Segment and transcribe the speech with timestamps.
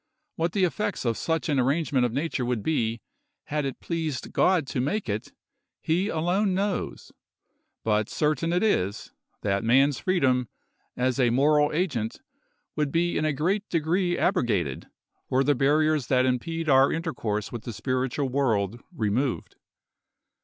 [0.35, 3.01] What the effects of such an arrangement of nature would be,
[3.43, 5.31] had it pleased God to make it,
[5.79, 7.11] he alone knows;
[7.83, 9.11] but certain it is,
[9.43, 10.49] that man's freedom,
[10.97, 12.19] as a moral agent,
[12.75, 14.87] would be in a great degree abrogated,
[15.29, 19.55] were the barriers that impede our intercourse with the spiritual world removed.